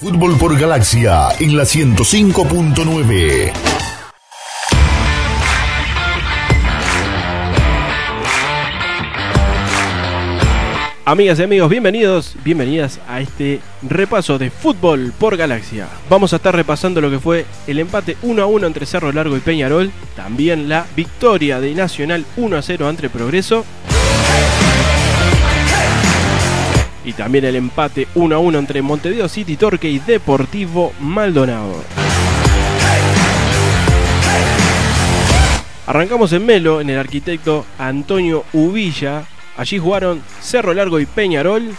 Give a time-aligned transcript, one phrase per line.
[0.00, 3.52] Fútbol por Galaxia en la 105.9.
[11.04, 15.88] Amigas y amigos, bienvenidos, bienvenidas a este repaso de fútbol por Galaxia.
[16.08, 19.36] Vamos a estar repasando lo que fue el empate 1 a 1 entre Cerro Largo
[19.36, 23.64] y Peñarol, también la victoria de Nacional 1 a 0 ante Progreso
[27.08, 31.82] y también el empate 1 a 1 entre Montevideo City Torque y Deportivo Maldonado.
[35.86, 39.24] Arrancamos en Melo, en el arquitecto Antonio Uvilla.
[39.56, 41.74] Allí jugaron Cerro Largo y Peñarol.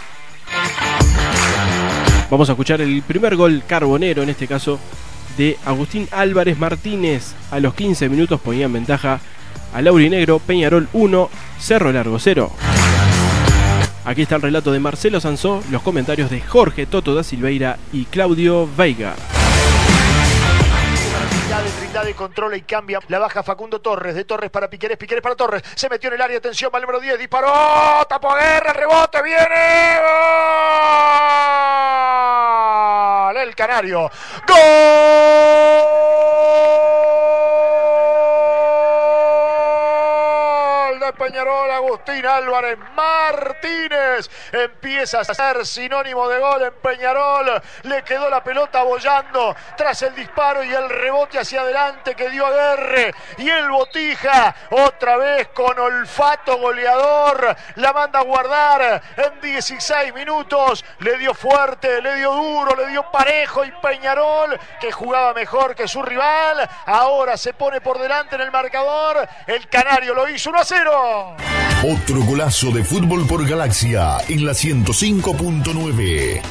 [2.28, 4.80] Vamos a escuchar el primer gol carbonero, en este caso,
[5.38, 7.34] de Agustín Álvarez Martínez.
[7.52, 9.20] A los 15 minutos ponía en ventaja
[9.72, 12.50] a Laurinegro, Peñarol 1, Cerro Largo 0.
[14.04, 18.06] Aquí está el relato de Marcelo Sansó, los comentarios de Jorge Toto da Silveira y
[18.06, 19.14] Claudio Veiga.
[21.78, 23.00] Trindade, controla y cambia.
[23.08, 24.14] La baja Facundo Torres.
[24.14, 24.96] De Torres para Piqueres.
[24.96, 25.62] Piqueres para Torres.
[25.74, 26.38] Se metió en el área.
[26.38, 27.18] Atención, va el número 10.
[27.18, 28.06] Disparó.
[28.08, 28.72] Tapó guerra.
[28.72, 29.20] Rebote.
[29.22, 29.98] Viene.
[33.26, 33.36] Gol.
[33.36, 34.10] El Canario.
[34.46, 34.60] Gol
[41.12, 41.70] Peñarol.
[41.70, 44.30] Agustín Álvarez Martínez.
[44.52, 47.62] Empieza a ser sinónimo de gol en Peñarol.
[47.82, 52.46] Le quedó la pelota bollando tras el disparo y el rebote hacia adelante que dio
[52.46, 53.14] a Guerre.
[53.38, 60.84] Y el Botija, otra vez con olfato goleador, la manda a guardar en 16 minutos.
[60.98, 65.88] Le dio fuerte, le dio duro, le dio parejo y Peñarol, que jugaba mejor que
[65.88, 69.28] su rival, ahora se pone por delante en el marcador.
[69.46, 70.99] El Canario lo hizo 1 a 0.
[71.82, 76.42] Otro golazo de fútbol por Galaxia en la 105.9.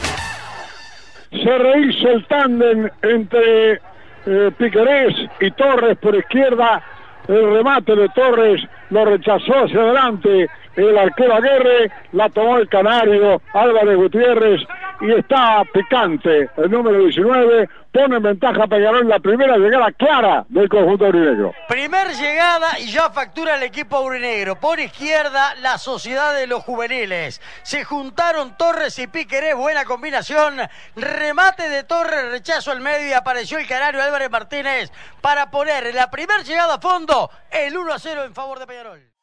[1.31, 6.83] Se rehizo el tándem entre eh, Piquerés y Torres por izquierda.
[7.27, 13.41] El remate de Torres lo rechazó hacia adelante el arquero Aguerre, la tomó el canario
[13.53, 14.61] Álvarez Gutiérrez
[15.01, 16.49] y está picante.
[16.57, 21.53] El número 19 pone en ventaja Peñarol la primera llegada clara del conjunto aurinegro.
[21.67, 24.59] Primer llegada y ya factura el equipo aurinegro.
[24.59, 27.41] Por izquierda, la sociedad de los juveniles.
[27.63, 30.57] Se juntaron Torres y Piquerés, buena combinación.
[30.95, 36.11] Remate de Torres, rechazo al medio y apareció el canario Álvarez Martínez para poner la
[36.11, 39.18] primera llegada a fondo el 1 a 0 en favor de Peñarol.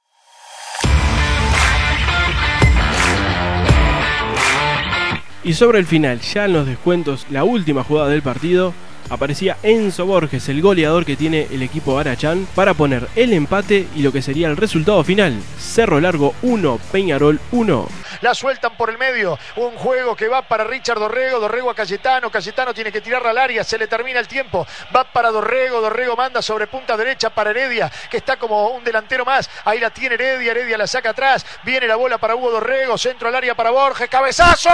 [5.46, 8.74] Y sobre el final, ya en los descuentos, la última jugada del partido,
[9.10, 14.02] aparecía Enzo Borges, el goleador que tiene el equipo Arachán, para poner el empate y
[14.02, 15.40] lo que sería el resultado final.
[15.58, 17.88] Cerro Largo 1, Peñarol 1.
[18.20, 19.38] La sueltan por el medio.
[19.56, 21.40] Un juego que va para Richard Dorrego.
[21.40, 22.30] Dorrego a Cayetano.
[22.30, 23.64] Cayetano tiene que tirarla al área.
[23.64, 24.66] Se le termina el tiempo.
[24.94, 25.80] Va para Dorrego.
[25.80, 29.50] Dorrego manda sobre punta derecha para Heredia, que está como un delantero más.
[29.64, 30.52] Ahí la tiene Heredia.
[30.52, 31.44] Heredia la saca atrás.
[31.64, 32.96] Viene la bola para Hugo Dorrego.
[32.96, 34.08] Centro al área para Borges.
[34.08, 34.70] ¡Cabezazo!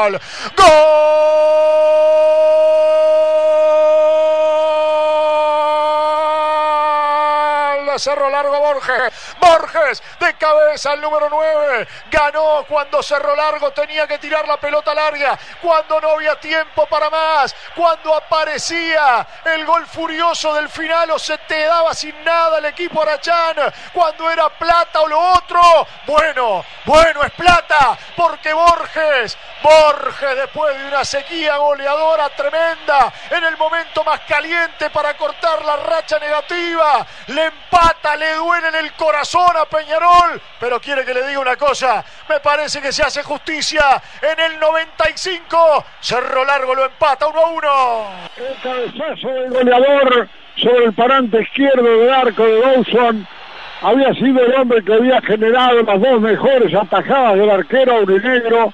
[0.00, 0.18] ¡Gol!
[0.56, 1.20] ¡Gol!
[7.98, 8.49] Cerro Largo
[8.80, 9.12] Borges.
[9.40, 11.88] Borges de cabeza el número 9.
[12.10, 15.38] Ganó cuando Cerro Largo tenía que tirar la pelota larga.
[15.60, 17.54] Cuando no había tiempo para más.
[17.74, 23.02] Cuando aparecía el gol furioso del final o se te daba sin nada el equipo
[23.02, 23.56] Arachán.
[23.92, 25.60] Cuando era plata o lo otro.
[26.06, 27.98] Bueno, bueno es plata.
[28.16, 33.12] Porque Borges, Borges después de una sequía goleadora tremenda.
[33.30, 37.06] En el momento más caliente para cortar la racha negativa.
[37.28, 41.56] Le empata, le duele en el corazón a Peñarol, pero quiere que le diga una
[41.56, 44.00] cosa, me parece que se hace justicia.
[44.22, 47.68] En el 95, Cerro Largo lo empata 1 a 1.
[48.36, 53.26] El cabezazo del goleador sobre el parante izquierdo del arco de Dawson.
[53.82, 58.72] Había sido el hombre que había generado las dos mejores atajadas del arquero aurinegro.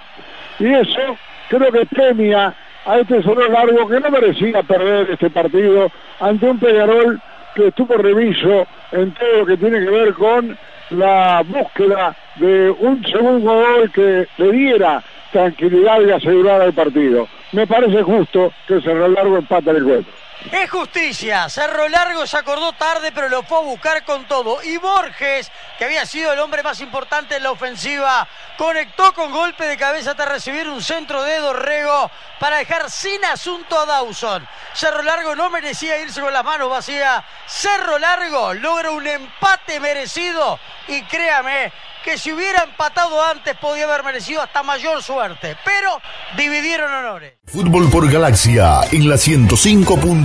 [0.59, 1.17] Y eso
[1.49, 2.55] creo que premia
[2.85, 5.91] a este Cerro Largo que no merecía perder este partido
[6.21, 7.21] ante un Peñarol
[7.57, 10.57] que estuvo reviso en todo lo que tiene que ver con
[10.91, 17.27] la búsqueda de un segundo gol que le diera tranquilidad y asegurara el partido.
[17.53, 20.13] Me parece justo que Cerro Largo empate el encuentro.
[20.51, 21.49] Es justicia.
[21.49, 24.63] Cerro Largo se acordó tarde, pero lo fue a buscar con todo.
[24.63, 29.67] Y Borges, que había sido el hombre más importante en la ofensiva, conectó con golpe
[29.67, 34.47] de cabeza hasta recibir un centro de Dorrego para dejar sin asunto a Dawson.
[34.75, 37.25] Cerro Largo no merecía irse con las manos vacías.
[37.47, 41.73] Cerro Largo logra un empate merecido y créame
[42.07, 46.01] que si hubiera empatado antes podía haber merecido hasta mayor suerte, pero
[46.37, 47.35] dividieron honores.
[47.47, 49.19] Fútbol por Galaxia en la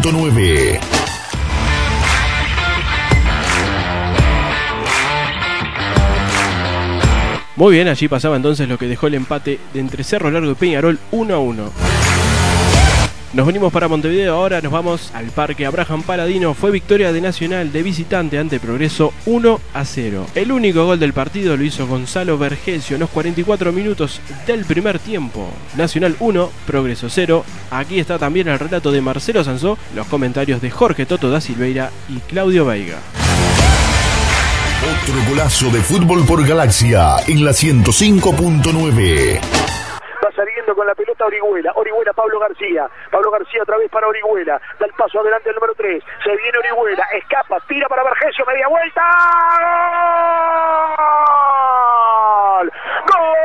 [0.02, 0.80] 105.9.
[7.56, 10.56] Muy bien, allí pasaba entonces lo que dejó el empate de entre Cerro Largo y
[10.56, 12.01] Peñarol 1 a 1.
[13.34, 16.54] Nos venimos para Montevideo, ahora nos vamos al Parque Abraham Paladino.
[16.54, 20.28] Fue victoria de Nacional de visitante ante Progreso 1 a 0.
[20.36, 25.00] El único gol del partido lo hizo Gonzalo Vergesio en los 44 minutos del primer
[25.00, 25.50] tiempo.
[25.78, 27.46] Nacional 1, Progreso 0.
[27.72, 31.90] Aquí está también el relato de Marcelo Sanzó, los comentarios de Jorge Toto da Silveira
[32.10, 33.00] y Claudio Veiga.
[34.82, 39.61] Otro golazo de fútbol por Galaxia en la 105.9
[40.76, 41.72] con la pelota Orihuela.
[41.76, 42.90] Orihuela, Pablo García.
[43.10, 44.62] Pablo García otra vez para Orihuela.
[44.80, 46.04] Da el paso adelante el número 3.
[46.24, 47.06] Se viene Orihuela.
[47.14, 48.46] Escapa, tira para Vergesio.
[48.46, 49.02] Media vuelta.
[52.58, 52.72] ¡Gol!
[53.08, 53.38] ¡Gol!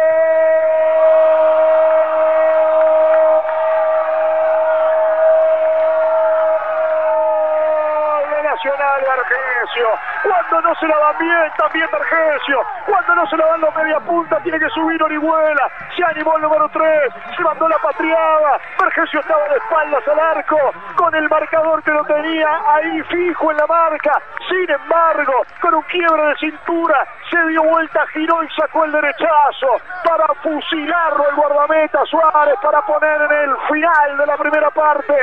[8.43, 9.89] Nacional Vergesio.
[10.27, 12.61] Cuando no se la dan bien, también Vergesio.
[12.85, 15.71] Cuando no se la dan los media punta, tiene que subir Orihuela.
[15.95, 17.13] Se animó el número 3.
[17.37, 18.59] Se mandó la patriada.
[18.81, 20.59] Vergesio estaba de espaldas al arco.
[20.97, 24.21] Con el marcador que lo tenía ahí fijo en la marca.
[24.49, 29.81] Sin embargo, con un quiebre de cintura, se dio vuelta, giró y sacó el derechazo
[30.05, 35.15] para fusilarlo el guardameta Suárez para poner en el final de la primera parte.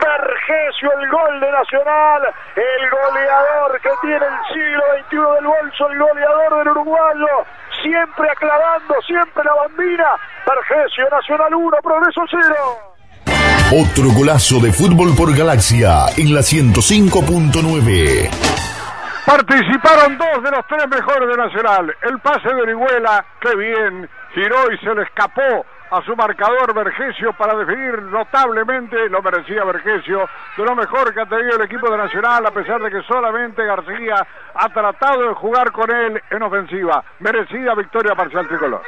[0.00, 5.98] Vergesio, el gol de Nacional, el goleador que tiene el siglo XXI del bolso, el
[5.98, 7.46] goleador del uruguayo,
[7.82, 10.08] siempre aclarando, siempre la bambina.
[10.46, 12.54] Vergesio, Nacional 1, Progreso 0.
[13.72, 18.30] Otro golazo de fútbol por Galaxia en la 105.9.
[19.24, 21.96] Participaron dos de los tres mejores de Nacional.
[22.02, 27.32] El pase de Orihuela, qué bien, giró y se le escapó a su marcador Vergesio
[27.34, 31.96] para definir notablemente, lo merecía Vergesio, de lo mejor que ha tenido el equipo de
[31.96, 37.04] Nacional, a pesar de que solamente García ha tratado de jugar con él en ofensiva.
[37.20, 38.82] Merecida victoria parcial tricolor.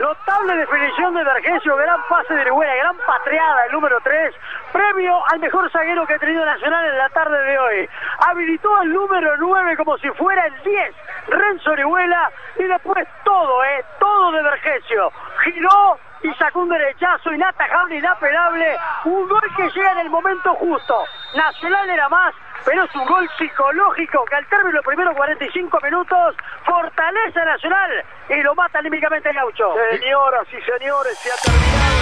[0.00, 4.34] Notable definición de Vergesio, gran pase de Orihuela, gran patreada el número 3,
[4.72, 7.88] premio al mejor zaguero que ha tenido Nacional en la tarde de hoy.
[8.26, 10.94] Habilitó al número 9 como si fuera el 10,
[11.28, 15.12] Renzo Orihuela, y después todo, eh, todo de Vergesio.
[15.44, 21.04] Giró y sacó un derechazo inatajable, inapelable, un gol que llega en el momento justo.
[21.34, 25.78] Nacional era más, pero es un gol psicológico que al término de los primeros 45
[25.82, 27.90] minutos fortalece a Nacional
[28.28, 29.74] y lo mata límicamente el gaucho.
[29.90, 32.00] Señoras y señores, se ha terminado.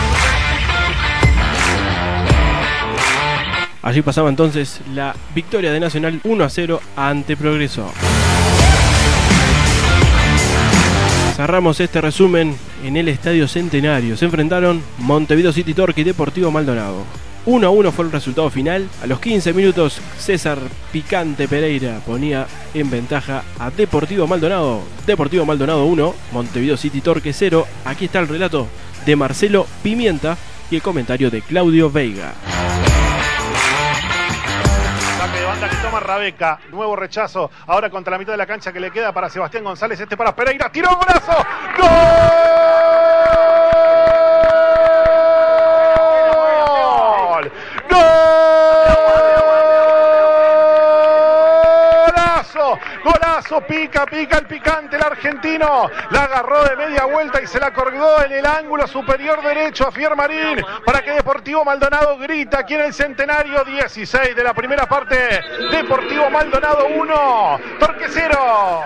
[3.83, 7.91] Allí pasaba entonces la victoria de Nacional 1 a 0 ante Progreso.
[11.37, 14.17] Cerramos este resumen en el Estadio Centenario.
[14.17, 17.05] Se enfrentaron Montevideo City Torque y Deportivo Maldonado.
[17.47, 18.89] 1 a 1 fue el resultado final.
[19.03, 20.59] A los 15 minutos, César
[20.93, 24.83] Picante Pereira ponía en ventaja a Deportivo Maldonado.
[25.07, 27.67] Deportivo Maldonado 1, Montevideo City Torque 0.
[27.85, 28.67] Aquí está el relato
[29.07, 30.37] de Marcelo Pimienta
[30.71, 32.35] y el comentario de Claudio Veiga.
[35.19, 36.61] Saque de banda que toma Rabeca.
[36.71, 37.51] Nuevo rechazo.
[37.67, 39.99] Ahora contra la mitad de la cancha que le queda para Sebastián González.
[39.99, 40.71] Este para Pereira.
[40.71, 41.47] Tiró golazo.
[41.79, 42.48] ¡Gol!
[53.67, 55.89] Pica, pica el picante, el argentino.
[56.11, 59.91] La agarró de media vuelta y se la colgó en el ángulo superior derecho a
[59.91, 64.87] Fier Marín para que Deportivo Maldonado grita aquí en el centenario 16 de la primera
[64.87, 65.17] parte.
[65.73, 68.85] Deportivo Maldonado 1, Torque 0.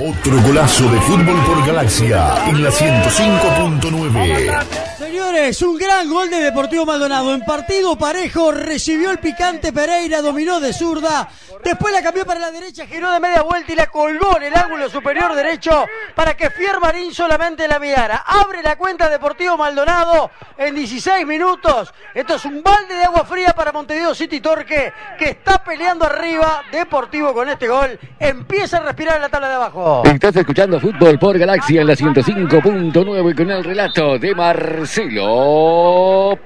[0.00, 4.93] Otro golazo de fútbol por Galaxia en la 105.9.
[5.14, 7.32] Señores, un gran gol de Deportivo Maldonado.
[7.36, 11.28] En partido parejo recibió el picante Pereira, dominó de zurda.
[11.62, 14.56] Después la cambió para la derecha, giró de media vuelta y la colgó en el
[14.56, 18.24] ángulo superior derecho para que Fier Marín solamente la mirara.
[18.26, 21.94] Abre la cuenta Deportivo Maldonado en 16 minutos.
[22.12, 26.64] Esto es un balde de agua fría para Montevideo City Torque que está peleando arriba.
[26.72, 30.02] Deportivo con este gol empieza a respirar en la tabla de abajo.
[30.06, 35.03] Estás escuchando Fútbol por Galaxia en la 105.9 con el relato de Marcelo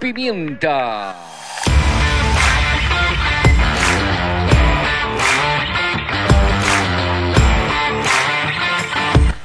[0.00, 1.14] Pimienta.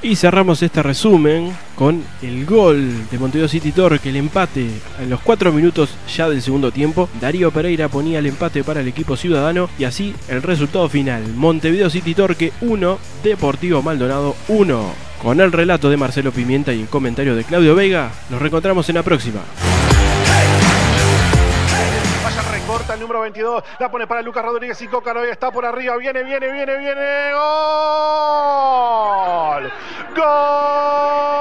[0.02, 4.68] Y cerramos este resumen con el gol de Montevideo City Torque, el empate
[5.00, 7.08] a los 4 minutos ya del segundo tiempo.
[7.22, 11.24] Darío Pereira ponía el empate para el equipo ciudadano y así el resultado final.
[11.36, 15.13] Montevideo City Torque 1, Deportivo Maldonado 1.
[15.24, 18.96] Con el relato de Marcelo Pimienta y el comentario de Claudio Vega, nos reencontramos en
[18.96, 19.40] la próxima.
[22.26, 23.64] Vaya recorta el número 22.
[23.80, 25.96] La pone para Lucas Rodríguez y Coca hoy está por arriba.
[25.96, 27.32] Viene, viene, viene, viene.
[27.32, 27.42] ¡Gol!
[30.14, 31.34] ¡Gol!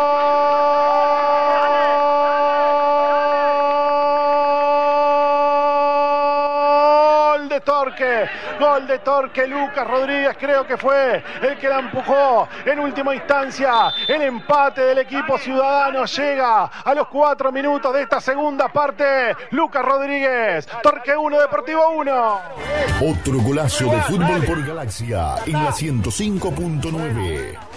[7.48, 8.28] de Torque.
[8.58, 9.46] Gol de Torque.
[9.46, 13.92] Lucas Rodríguez creo que fue el que la empujó en última instancia.
[14.06, 19.34] El empate del equipo ciudadano llega a los cuatro minutos de esta segunda parte.
[19.50, 20.68] Lucas Rodríguez.
[20.82, 22.40] Torque 1, Deportivo 1.
[23.00, 27.71] Otro golazo de fútbol por Galaxia en la 105.9.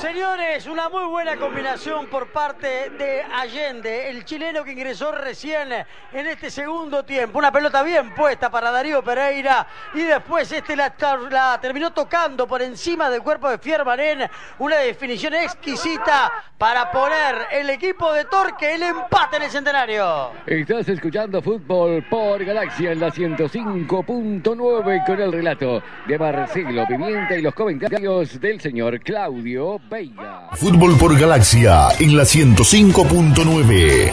[0.00, 6.26] Señores, una muy buena combinación por parte de Allende, el chileno que ingresó recién en
[6.26, 7.38] este segundo tiempo.
[7.38, 13.08] Una pelota bien puesta para Darío Pereira y después este la, terminó tocando por encima
[13.08, 14.28] del cuerpo de Fiermarén.
[14.58, 20.30] Una definición exquisita para poner el equipo de Torque el empate en el centenario.
[20.46, 27.40] Estás escuchando fútbol por Galaxia en la 105.9 con el relato de Marcelo Pimienta y
[27.40, 29.80] los comentarios del señor Claudio
[30.54, 34.12] Fútbol por Galaxia en la 105.9.